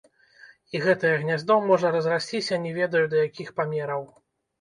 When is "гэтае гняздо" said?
0.85-1.57